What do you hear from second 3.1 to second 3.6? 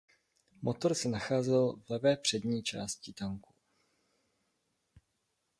tanku.